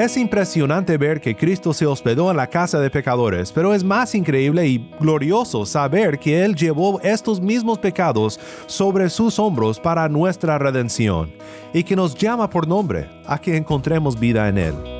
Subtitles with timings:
[0.00, 4.14] Es impresionante ver que Cristo se hospedó en la casa de pecadores, pero es más
[4.14, 10.58] increíble y glorioso saber que Él llevó estos mismos pecados sobre sus hombros para nuestra
[10.58, 11.30] redención
[11.74, 14.99] y que nos llama por nombre a que encontremos vida en Él.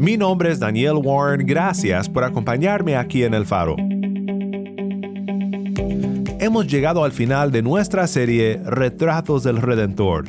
[0.00, 3.76] Mi nombre es Daniel Warren, gracias por acompañarme aquí en El Faro.
[6.38, 10.24] Hemos llegado al final de nuestra serie Retratos del Redentor.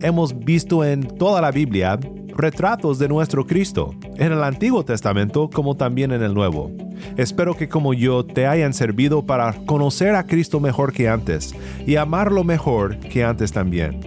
[0.00, 1.98] Hemos visto en toda la Biblia
[2.36, 6.70] retratos de nuestro Cristo, en el Antiguo Testamento como también en el Nuevo.
[7.16, 11.52] Espero que como yo te hayan servido para conocer a Cristo mejor que antes
[11.84, 13.98] y amarlo mejor que antes también.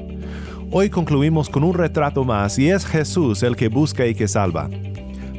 [0.71, 4.69] Hoy concluimos con un retrato más y es Jesús el que busca y que salva.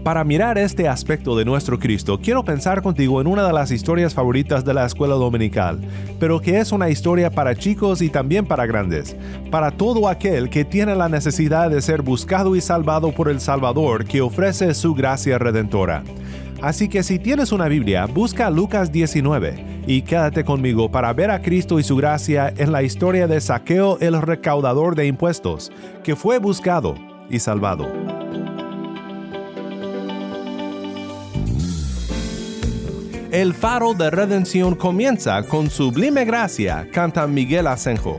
[0.05, 4.15] Para mirar este aspecto de nuestro Cristo, quiero pensar contigo en una de las historias
[4.15, 5.79] favoritas de la escuela dominical,
[6.19, 9.15] pero que es una historia para chicos y también para grandes,
[9.51, 14.07] para todo aquel que tiene la necesidad de ser buscado y salvado por el Salvador
[14.07, 16.03] que ofrece su gracia redentora.
[16.63, 21.43] Así que si tienes una Biblia, busca Lucas 19 y quédate conmigo para ver a
[21.43, 25.71] Cristo y su gracia en la historia de Saqueo el recaudador de impuestos,
[26.03, 26.95] que fue buscado
[27.29, 28.20] y salvado.
[33.33, 38.19] El faro de redención comienza con sublime gracia, canta Miguel Asenjo.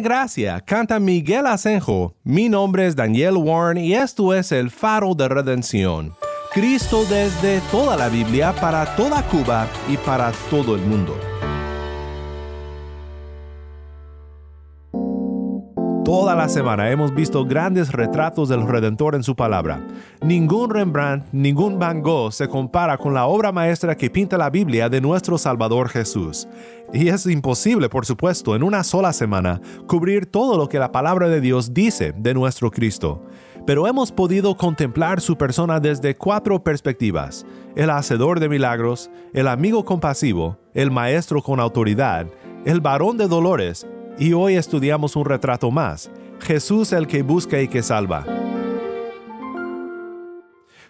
[0.00, 2.14] Gracia, canta Miguel Asenjo.
[2.24, 6.14] Mi nombre es Daniel Warren y esto es el faro de redención.
[6.52, 11.16] Cristo desde toda la Biblia para toda Cuba y para todo el mundo.
[16.10, 19.86] Toda la semana hemos visto grandes retratos del Redentor en su palabra.
[20.20, 24.88] Ningún Rembrandt, ningún Van Gogh se compara con la obra maestra que pinta la Biblia
[24.88, 26.48] de nuestro Salvador Jesús.
[26.92, 31.28] Y es imposible, por supuesto, en una sola semana cubrir todo lo que la palabra
[31.28, 33.22] de Dios dice de nuestro Cristo.
[33.64, 37.46] Pero hemos podido contemplar su persona desde cuatro perspectivas.
[37.76, 42.26] El hacedor de milagros, el amigo compasivo, el maestro con autoridad,
[42.64, 43.86] el varón de dolores
[44.20, 48.26] y hoy estudiamos un retrato más, Jesús el que busca y que salva.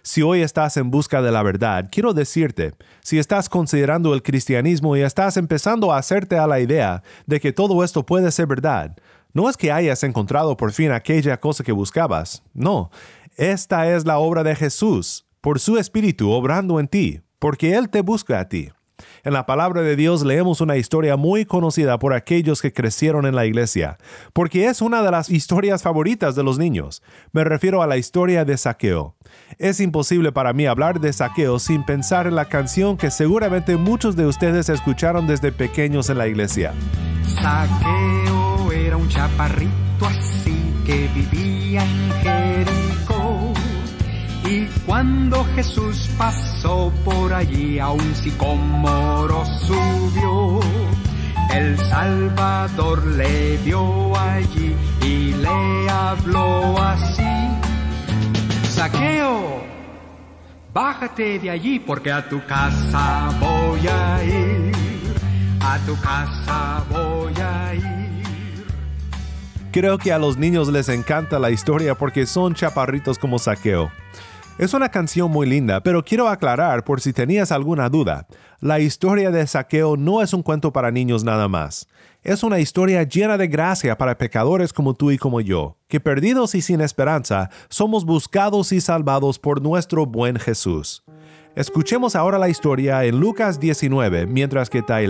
[0.03, 4.97] Si hoy estás en busca de la verdad, quiero decirte, si estás considerando el cristianismo
[4.97, 8.97] y estás empezando a hacerte a la idea de que todo esto puede ser verdad,
[9.33, 12.91] no es que hayas encontrado por fin aquella cosa que buscabas, no,
[13.37, 18.01] esta es la obra de Jesús, por su Espíritu obrando en ti, porque Él te
[18.01, 18.71] busca a ti.
[19.23, 23.35] En la palabra de Dios leemos una historia muy conocida por aquellos que crecieron en
[23.35, 23.97] la iglesia,
[24.33, 27.01] porque es una de las historias favoritas de los niños.
[27.31, 29.15] Me refiero a la historia de Saqueo.
[29.57, 34.15] Es imposible para mí hablar de Saqueo sin pensar en la canción que seguramente muchos
[34.15, 36.73] de ustedes escucharon desde pequeños en la iglesia.
[37.23, 42.80] Saqueo era un chaparrito así que vivía en y
[44.91, 50.59] cuando Jesús pasó por allí a un sicómoro subió.
[51.49, 57.23] El Salvador le vio allí y le habló así.
[58.63, 59.63] Saqueo,
[60.73, 64.73] bájate de allí porque a tu casa voy a ir.
[65.61, 68.65] A tu casa voy a ir.
[69.71, 73.89] Creo que a los niños les encanta la historia porque son chaparritos como Saqueo.
[74.57, 78.27] Es una canción muy linda, pero quiero aclarar por si tenías alguna duda.
[78.59, 81.87] La historia de Saqueo no es un cuento para niños nada más.
[82.21, 86.53] Es una historia llena de gracia para pecadores como tú y como yo, que perdidos
[86.53, 91.03] y sin esperanza, somos buscados y salvados por nuestro buen Jesús.
[91.55, 95.07] Escuchemos ahora la historia en Lucas 19, mientras que Tai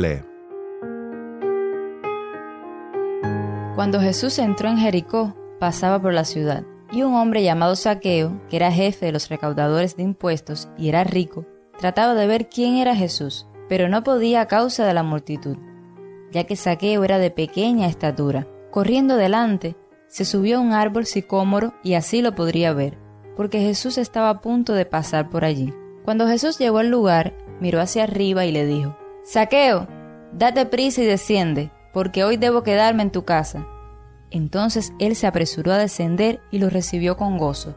[3.75, 8.57] Cuando Jesús entró en Jericó, pasaba por la ciudad y un hombre llamado Saqueo, que
[8.57, 11.45] era jefe de los recaudadores de impuestos y era rico,
[11.79, 15.57] trataba de ver quién era Jesús, pero no podía a causa de la multitud,
[16.31, 18.47] ya que Saqueo era de pequeña estatura.
[18.69, 19.75] Corriendo delante,
[20.07, 22.97] se subió a un árbol sicómoro y así lo podría ver,
[23.37, 25.73] porque Jesús estaba a punto de pasar por allí.
[26.03, 29.87] Cuando Jesús llegó al lugar, miró hacia arriba y le dijo, Saqueo,
[30.33, 33.67] date prisa y desciende, porque hoy debo quedarme en tu casa.
[34.31, 37.75] Entonces él se apresuró a descender y lo recibió con gozo.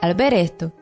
[0.00, 0.72] Al ver esto,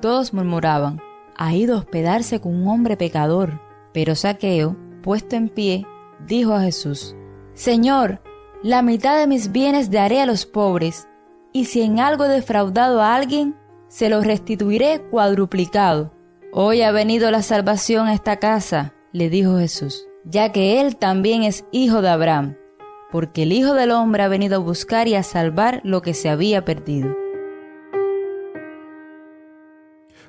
[0.00, 1.00] todos murmuraban,
[1.36, 3.60] ha ido a hospedarse con un hombre pecador.
[3.92, 5.84] Pero Saqueo, puesto en pie,
[6.26, 7.16] dijo a Jesús,
[7.54, 8.22] Señor,
[8.62, 11.08] la mitad de mis bienes daré a los pobres,
[11.52, 13.56] y si en algo he defraudado a alguien,
[13.88, 16.12] se lo restituiré cuadruplicado.
[16.52, 21.42] Hoy ha venido la salvación a esta casa, le dijo Jesús, ya que él también
[21.42, 22.56] es hijo de Abraham
[23.10, 26.28] porque el Hijo del Hombre ha venido a buscar y a salvar lo que se
[26.28, 27.16] había perdido.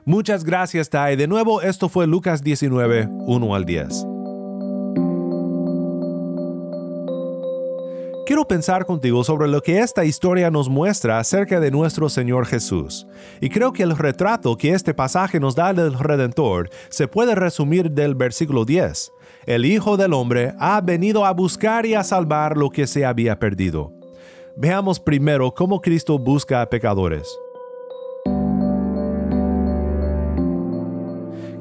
[0.05, 1.17] Muchas gracias, Tai.
[1.17, 4.05] De nuevo, esto fue Lucas 19, 1 al 10.
[8.25, 13.07] Quiero pensar contigo sobre lo que esta historia nos muestra acerca de nuestro Señor Jesús.
[13.39, 17.91] Y creo que el retrato que este pasaje nos da del Redentor se puede resumir
[17.91, 19.11] del versículo 10
[19.47, 23.39] el Hijo del Hombre ha venido a buscar y a salvar lo que se había
[23.39, 23.93] perdido.
[24.57, 27.33] Veamos primero cómo Cristo busca a pecadores.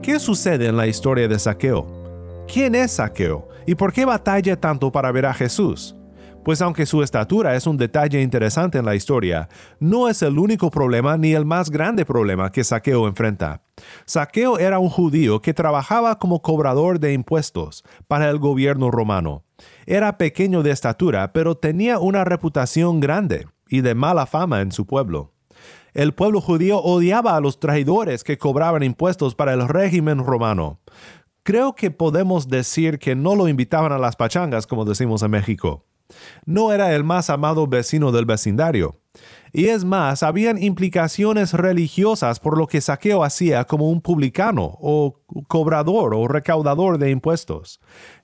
[0.03, 1.87] ¿Qué sucede en la historia de Saqueo?
[2.53, 3.49] ¿Quién es Saqueo?
[3.67, 5.95] ¿Y por qué batalla tanto para ver a Jesús?
[6.47, 9.49] Pues aunque su estatura es un detalle interesante en la historia,
[9.81, 13.65] no es el único problema ni el más grande problema que Saqueo enfrenta.
[14.05, 19.43] Saqueo era un judío que trabajaba como cobrador de impuestos para el gobierno romano.
[19.87, 24.87] Era pequeño de estatura, pero tenía una reputación grande y de mala fama en su
[24.87, 25.33] pueblo.
[25.95, 30.79] El pueblo judío odiaba a los traidores que cobraban impuestos para el régimen romano.
[31.43, 35.86] Creo que podemos decir que no lo invitaban a las pachangas, como decimos en México.
[36.45, 39.01] No era el más amado vecino del vecindario.
[39.53, 45.21] Y es más, habían implicaciones religiosas por lo que Saqueo hacía como un publicano o
[45.49, 47.81] cobrador o recaudador de impuestos.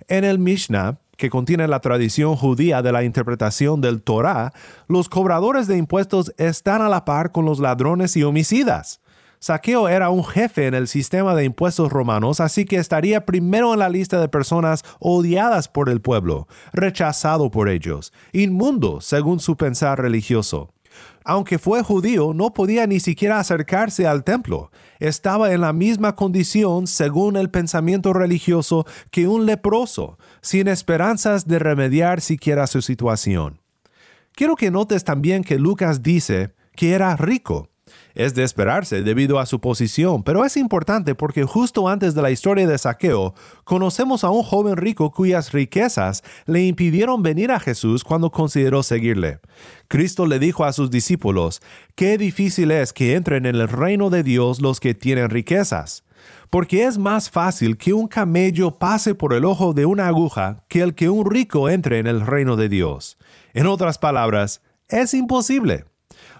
[0.09, 4.53] En el Mishnah, que contiene la tradición judía de la interpretación del Torah,
[4.89, 9.02] los cobradores de impuestos están a la par con los ladrones y homicidas.
[9.43, 13.81] Saqueo era un jefe en el sistema de impuestos romanos, así que estaría primero en
[13.81, 20.01] la lista de personas odiadas por el pueblo, rechazado por ellos, inmundo según su pensar
[20.01, 20.73] religioso.
[21.25, 24.71] Aunque fue judío, no podía ni siquiera acercarse al templo.
[25.01, 31.59] Estaba en la misma condición, según el pensamiento religioso, que un leproso, sin esperanzas de
[31.59, 33.61] remediar siquiera su situación.
[34.37, 37.72] Quiero que notes también que Lucas dice que era rico.
[38.15, 42.31] Es de esperarse debido a su posición, pero es importante porque justo antes de la
[42.31, 48.05] historia de Saqueo, conocemos a un joven rico cuyas riquezas le impidieron venir a Jesús
[48.05, 49.41] cuando consideró seguirle.
[49.89, 51.61] Cristo le dijo a sus discípulos,
[51.95, 56.05] qué difícil es que entren en el reino de Dios los que tienen riquezas
[56.51, 60.83] porque es más fácil que un camello pase por el ojo de una aguja que
[60.83, 63.17] el que un rico entre en el reino de Dios.
[63.55, 65.87] En otras palabras, es imposible.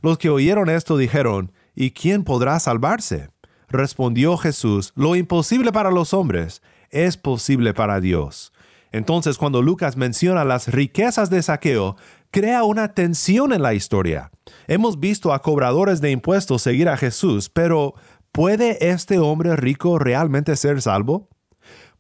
[0.03, 3.31] Los que oyeron esto dijeron, ¿y quién podrá salvarse?
[3.69, 8.53] Respondió Jesús, lo imposible para los hombres es posible para Dios.
[8.93, 11.97] Entonces cuando Lucas menciona las riquezas de saqueo,
[12.31, 14.31] crea una tensión en la historia.
[14.67, 17.95] Hemos visto a cobradores de impuestos seguir a Jesús, pero
[18.31, 21.29] ¿puede este hombre rico realmente ser salvo?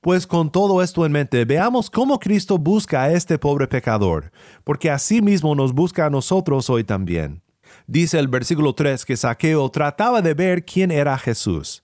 [0.03, 4.33] Pues con todo esto en mente, veamos cómo Cristo busca a este pobre pecador,
[4.65, 7.43] porque así mismo nos busca a nosotros hoy también.
[7.87, 11.83] Dice el versículo 3 que Saqueo trataba de ver quién era Jesús.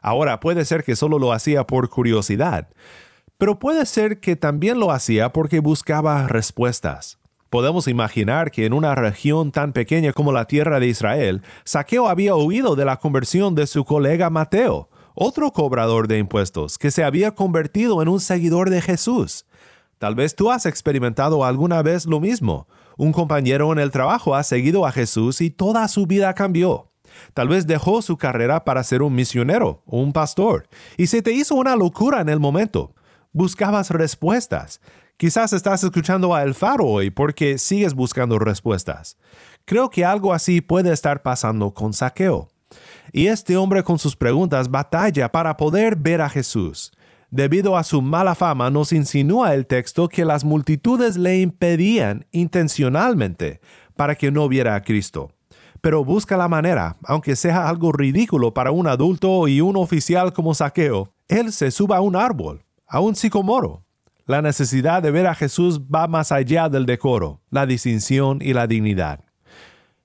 [0.00, 2.68] Ahora puede ser que solo lo hacía por curiosidad,
[3.38, 7.18] pero puede ser que también lo hacía porque buscaba respuestas.
[7.50, 12.34] Podemos imaginar que en una región tan pequeña como la tierra de Israel, Saqueo había
[12.34, 17.34] oído de la conversión de su colega Mateo, otro cobrador de impuestos, que se había
[17.34, 19.46] convertido en un seguidor de Jesús.
[19.98, 22.68] Tal vez tú has experimentado alguna vez lo mismo.
[22.96, 26.90] Un compañero en el trabajo ha seguido a Jesús y toda su vida cambió.
[27.34, 31.32] Tal vez dejó su carrera para ser un misionero o un pastor y se te
[31.32, 32.94] hizo una locura en el momento.
[33.32, 34.80] Buscabas respuestas.
[35.18, 39.16] Quizás estás escuchando a El Faro hoy porque sigues buscando respuestas.
[39.64, 42.48] Creo que algo así puede estar pasando con Saqueo.
[43.12, 46.92] Y este hombre con sus preguntas batalla para poder ver a Jesús.
[47.30, 53.60] Debido a su mala fama, nos insinúa el texto que las multitudes le impedían intencionalmente
[53.96, 55.32] para que no viera a Cristo.
[55.80, 60.54] Pero busca la manera, aunque sea algo ridículo para un adulto y un oficial como
[60.54, 63.84] Saqueo, él se suba a un árbol, a un sicomoro.
[64.26, 68.66] La necesidad de ver a Jesús va más allá del decoro, la distinción y la
[68.66, 69.20] dignidad.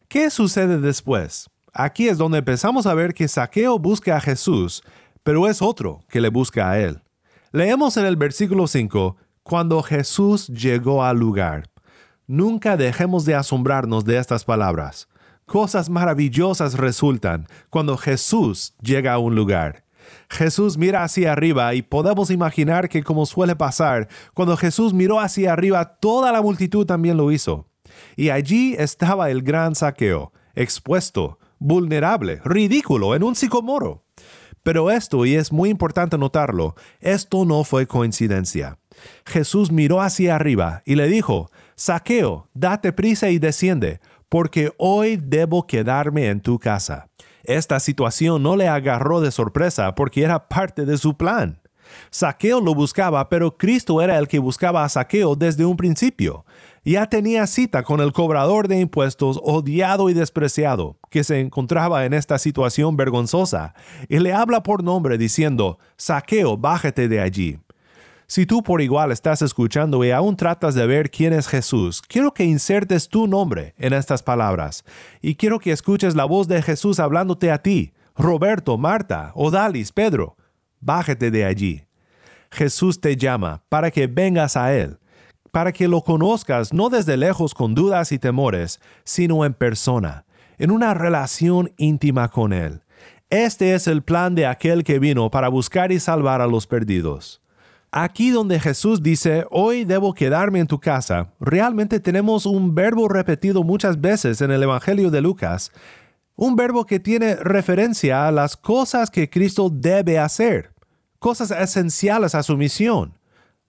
[0.08, 1.50] ¿Qué sucede después?
[1.74, 4.84] Aquí es donde empezamos a ver que Saqueo busca a Jesús,
[5.24, 7.02] pero es otro que le busca a él.
[7.54, 11.70] Leemos en el versículo 5, cuando Jesús llegó al lugar.
[12.26, 15.10] Nunca dejemos de asombrarnos de estas palabras.
[15.46, 19.84] Cosas maravillosas resultan cuando Jesús llega a un lugar.
[20.30, 25.52] Jesús mira hacia arriba y podemos imaginar que como suele pasar, cuando Jesús miró hacia
[25.52, 27.68] arriba, toda la multitud también lo hizo.
[28.16, 34.06] Y allí estaba el gran saqueo, expuesto, vulnerable, ridículo, en un sicomoro.
[34.64, 38.78] Pero esto, y es muy importante notarlo, esto no fue coincidencia.
[39.26, 44.00] Jesús miró hacia arriba y le dijo, Saqueo, date prisa y desciende,
[44.30, 47.10] porque hoy debo quedarme en tu casa.
[47.44, 51.60] Esta situación no le agarró de sorpresa porque era parte de su plan.
[52.10, 56.46] Saqueo lo buscaba, pero Cristo era el que buscaba a Saqueo desde un principio.
[56.84, 62.14] Ya tenía cita con el cobrador de impuestos odiado y despreciado, que se encontraba en
[62.14, 63.76] esta situación vergonzosa,
[64.10, 67.60] y le habla por nombre diciendo, Saqueo, bájate de allí.
[68.26, 72.34] Si tú por igual estás escuchando y aún tratas de ver quién es Jesús, quiero
[72.34, 74.84] que insertes tu nombre en estas palabras,
[75.22, 80.36] y quiero que escuches la voz de Jesús hablándote a ti, Roberto, Marta, Odalis, Pedro,
[80.80, 81.84] bájate de allí.
[82.50, 84.98] Jesús te llama para que vengas a Él,
[85.52, 90.26] para que lo conozcas no desde lejos con dudas y temores, sino en persona,
[90.58, 92.82] en una relación íntima con Él.
[93.30, 97.42] Este es el plan de aquel que vino para buscar y salvar a los perdidos.
[97.94, 103.64] Aquí donde Jesús dice, hoy debo quedarme en tu casa, realmente tenemos un verbo repetido
[103.64, 105.72] muchas veces en el Evangelio de Lucas,
[106.36, 110.74] un verbo que tiene referencia a las cosas que Cristo debe hacer,
[111.20, 113.14] cosas esenciales a su misión.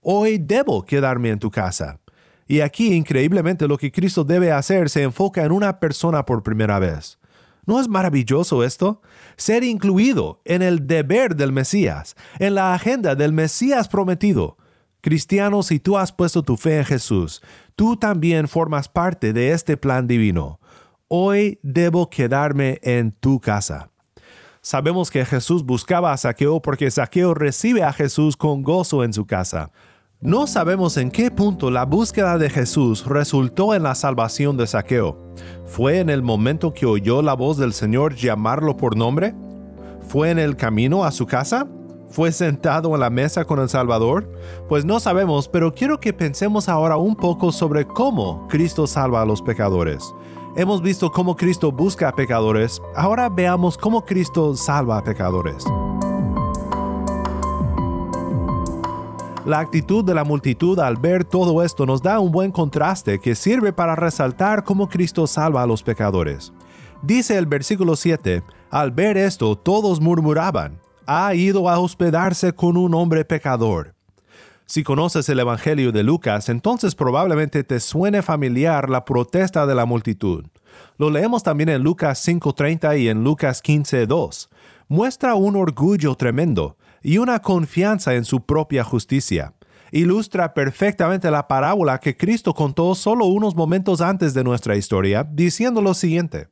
[0.03, 1.99] Hoy debo quedarme en tu casa.
[2.45, 6.77] Y aquí, increíblemente, lo que Cristo debe hacer se enfoca en una persona por primera
[6.77, 7.17] vez.
[7.65, 9.01] ¿No es maravilloso esto?
[9.37, 14.57] Ser incluido en el deber del Mesías, en la agenda del Mesías prometido.
[14.99, 17.41] Cristiano, si tú has puesto tu fe en Jesús,
[17.75, 20.59] tú también formas parte de este plan divino.
[21.07, 23.89] Hoy debo quedarme en tu casa.
[24.61, 29.25] Sabemos que Jesús buscaba a Saqueo porque Saqueo recibe a Jesús con gozo en su
[29.25, 29.71] casa.
[30.23, 35.17] No sabemos en qué punto la búsqueda de Jesús resultó en la salvación de Saqueo.
[35.65, 39.35] ¿Fue en el momento que oyó la voz del Señor llamarlo por nombre?
[40.07, 41.67] ¿Fue en el camino a su casa?
[42.07, 44.31] ¿Fue sentado en la mesa con el Salvador?
[44.69, 49.25] Pues no sabemos, pero quiero que pensemos ahora un poco sobre cómo Cristo salva a
[49.25, 50.15] los pecadores.
[50.55, 55.65] Hemos visto cómo Cristo busca a pecadores, ahora veamos cómo Cristo salva a pecadores.
[59.45, 63.35] La actitud de la multitud al ver todo esto nos da un buen contraste que
[63.35, 66.53] sirve para resaltar cómo Cristo salva a los pecadores.
[67.01, 72.93] Dice el versículo 7, al ver esto todos murmuraban, ha ido a hospedarse con un
[72.93, 73.93] hombre pecador.
[74.65, 79.85] Si conoces el Evangelio de Lucas, entonces probablemente te suene familiar la protesta de la
[79.85, 80.45] multitud.
[80.97, 84.47] Lo leemos también en Lucas 5.30 y en Lucas 15.2.
[84.87, 89.53] Muestra un orgullo tremendo y una confianza en su propia justicia.
[89.91, 95.81] Ilustra perfectamente la parábola que Cristo contó solo unos momentos antes de nuestra historia, diciendo
[95.81, 96.47] lo siguiente.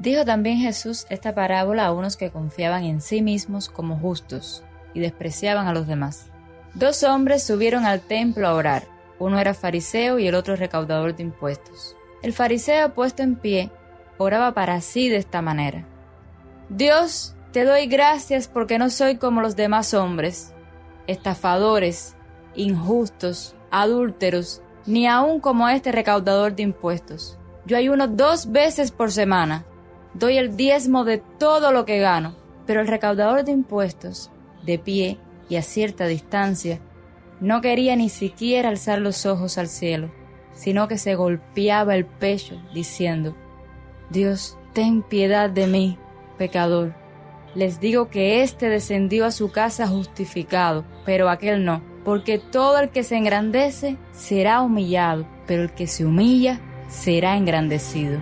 [0.00, 5.00] Dijo también Jesús esta parábola a unos que confiaban en sí mismos como justos y
[5.00, 6.26] despreciaban a los demás.
[6.74, 8.82] Dos hombres subieron al templo a orar.
[9.20, 11.94] Uno era fariseo y el otro recaudador de impuestos.
[12.22, 13.70] El fariseo puesto en pie
[14.18, 15.86] oraba para sí de esta manera.
[16.68, 20.52] Dios, te doy gracias porque no soy como los demás hombres,
[21.06, 22.16] estafadores,
[22.56, 27.38] injustos, adúlteros, ni aun como este recaudador de impuestos.
[27.64, 29.64] Yo ayuno dos veces por semana,
[30.14, 32.34] doy el diezmo de todo lo que gano,
[32.66, 34.32] pero el recaudador de impuestos,
[34.66, 36.80] de pie y a cierta distancia,
[37.38, 40.10] no quería ni siquiera alzar los ojos al cielo,
[40.54, 43.36] sino que se golpeaba el pecho, diciendo,
[44.10, 45.98] Dios, ten piedad de mí,
[46.36, 47.03] pecador.
[47.54, 52.90] Les digo que éste descendió a su casa justificado, pero aquel no, porque todo el
[52.90, 58.18] que se engrandece será humillado, pero el que se humilla será engrandecido.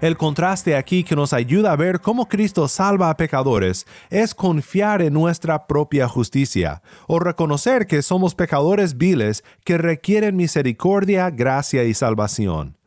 [0.00, 5.02] El contraste aquí que nos ayuda a ver cómo Cristo salva a pecadores es confiar
[5.02, 11.92] en nuestra propia justicia o reconocer que somos pecadores viles que requieren misericordia, gracia y
[11.92, 12.79] salvación.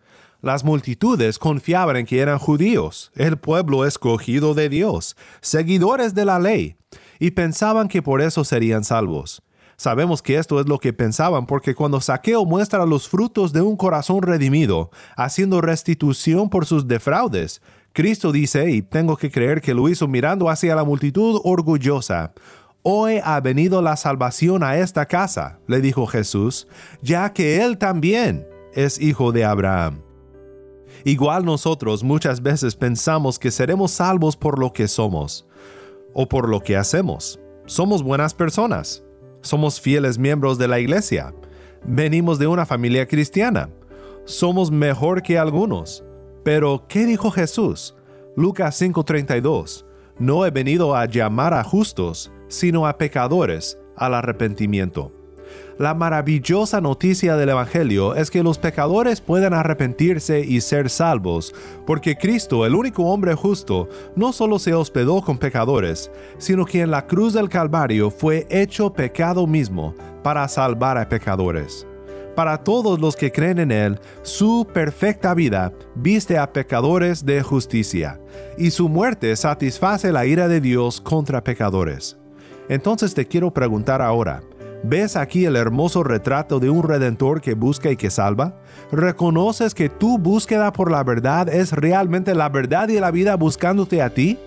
[0.43, 6.37] Las multitudes confiaban en que eran judíos, el pueblo escogido de Dios, seguidores de la
[6.37, 6.75] ley,
[7.17, 9.41] y pensaban que por eso serían salvos.
[9.77, 13.77] Sabemos que esto es lo que pensaban porque cuando Saqueo muestra los frutos de un
[13.77, 17.61] corazón redimido, haciendo restitución por sus defraudes,
[17.93, 22.33] Cristo dice, y tengo que creer que lo hizo mirando hacia la multitud orgullosa,
[22.85, 26.67] Hoy ha venido la salvación a esta casa, le dijo Jesús,
[27.01, 30.01] ya que él también es hijo de Abraham.
[31.03, 35.45] Igual nosotros muchas veces pensamos que seremos salvos por lo que somos
[36.13, 37.39] o por lo que hacemos.
[37.65, 39.03] Somos buenas personas.
[39.41, 41.33] Somos fieles miembros de la iglesia.
[41.85, 43.69] Venimos de una familia cristiana.
[44.25, 46.03] Somos mejor que algunos.
[46.43, 47.95] Pero, ¿qué dijo Jesús?
[48.35, 49.85] Lucas 5:32.
[50.19, 55.11] No he venido a llamar a justos, sino a pecadores al arrepentimiento.
[55.79, 61.53] La maravillosa noticia del Evangelio es que los pecadores pueden arrepentirse y ser salvos,
[61.87, 66.91] porque Cristo, el único hombre justo, no solo se hospedó con pecadores, sino que en
[66.91, 71.87] la cruz del Calvario fue hecho pecado mismo para salvar a pecadores.
[72.35, 78.19] Para todos los que creen en Él, su perfecta vida viste a pecadores de justicia,
[78.59, 82.17] y su muerte satisface la ira de Dios contra pecadores.
[82.69, 84.41] Entonces te quiero preguntar ahora,
[84.85, 88.53] ¿Ves aquí el hermoso retrato de un redentor que busca y que salva?
[88.91, 94.01] ¿Reconoces que tu búsqueda por la verdad es realmente la verdad y la vida buscándote
[94.01, 94.37] a ti?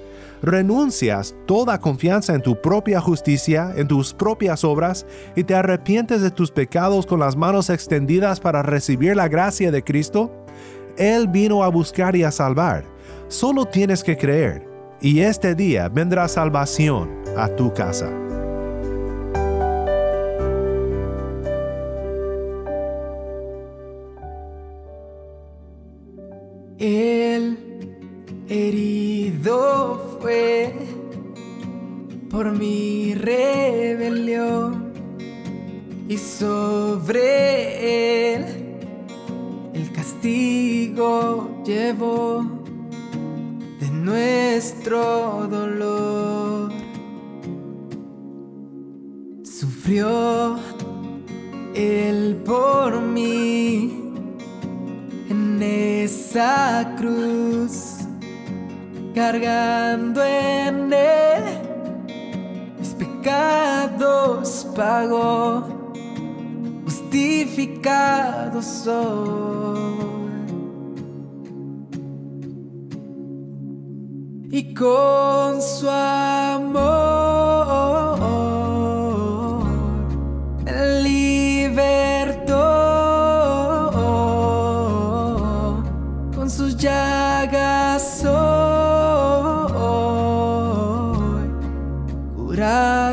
[0.43, 6.31] ¿Renuncias toda confianza en tu propia justicia, en tus propias obras, y te arrepientes de
[6.31, 10.31] tus pecados con las manos extendidas para recibir la gracia de Cristo?
[10.99, 12.85] Él vino a buscar y a salvar.
[13.29, 14.69] Solo tienes que creer,
[15.01, 18.26] y este día vendrá salvación a tu casa.
[26.79, 27.57] El
[28.51, 30.75] herido fue
[32.31, 34.93] por mi rebelión
[36.07, 37.25] y sobre
[38.35, 38.45] él
[39.73, 42.45] el castigo llevó
[43.81, 46.73] de nuestro dolor.
[49.43, 50.59] Sufrió
[51.75, 53.96] Él por mí
[55.57, 58.01] en esa cruz,
[59.15, 61.45] cargando en Él
[62.79, 65.93] mis pecados pagó,
[66.85, 69.97] justificado soy.
[74.51, 77.26] Y con su amor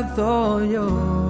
[0.02, 1.23] curado yo.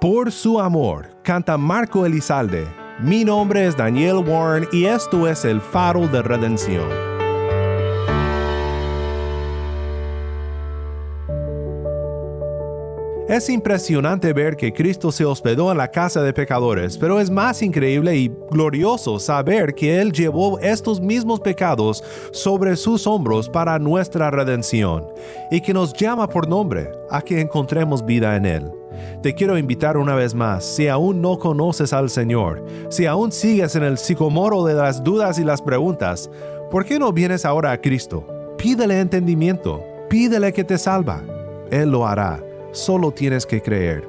[0.00, 2.66] Por su amor, canta Marco Elizalde.
[3.00, 6.88] Mi nombre es Daniel Warren y esto es el faro de redención.
[13.28, 17.60] Es impresionante ver que Cristo se hospedó en la casa de pecadores, pero es más
[17.60, 24.30] increíble y glorioso saber que Él llevó estos mismos pecados sobre sus hombros para nuestra
[24.30, 25.06] redención
[25.50, 28.79] y que nos llama por nombre a que encontremos vida en Él.
[29.22, 33.76] Te quiero invitar una vez más, si aún no conoces al Señor, si aún sigues
[33.76, 36.30] en el sicomoro de las dudas y las preguntas,
[36.70, 38.24] ¿Por qué no vienes ahora a Cristo?
[38.56, 41.20] Pídele entendimiento, pídele que te salva.
[41.68, 44.06] Él lo hará, solo tienes que creer.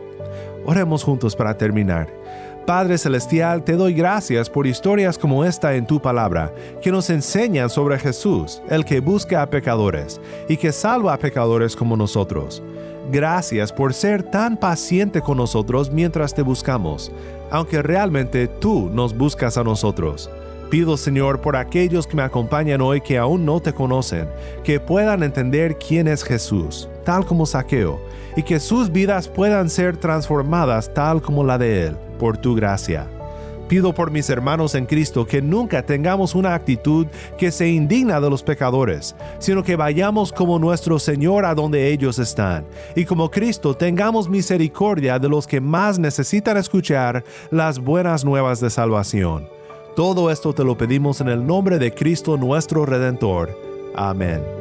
[0.64, 2.08] Oremos juntos para terminar.
[2.68, 7.72] Padre Celestial, te doy gracias por historias como esta en tu palabra, que nos enseñan
[7.72, 12.62] sobre Jesús, el que busca a pecadores y que salva a pecadores como nosotros.
[13.10, 17.12] Gracias por ser tan paciente con nosotros mientras te buscamos,
[17.50, 20.30] aunque realmente tú nos buscas a nosotros.
[20.70, 24.30] Pido Señor por aquellos que me acompañan hoy que aún no te conocen,
[24.64, 28.00] que puedan entender quién es Jesús, tal como Saqueo,
[28.38, 33.08] y que sus vidas puedan ser transformadas tal como la de Él, por tu gracia.
[33.72, 37.08] Pido por mis hermanos en Cristo que nunca tengamos una actitud
[37.38, 42.20] que se indigna de los pecadores, sino que vayamos como nuestro Señor a donde ellos
[42.20, 42.66] están,
[42.98, 48.70] y como Cristo tengamos misericordia de los que más necesitan escuchar las buenas nuevas de
[48.70, 49.48] salvación.
[49.96, 53.58] Todo esto te lo pedimos en el nombre de Cristo nuestro Redentor.
[53.96, 54.61] Amén.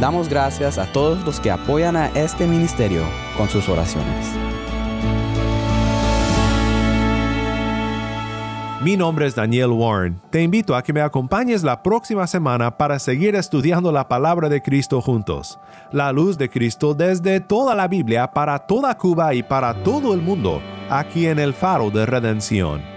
[0.00, 3.02] Damos gracias a todos los que apoyan a este ministerio
[3.38, 4.45] con sus oraciones.
[8.86, 10.20] Mi nombre es Daniel Warren.
[10.30, 14.62] Te invito a que me acompañes la próxima semana para seguir estudiando la palabra de
[14.62, 15.58] Cristo juntos.
[15.90, 20.22] La luz de Cristo desde toda la Biblia para toda Cuba y para todo el
[20.22, 22.95] mundo, aquí en el faro de redención.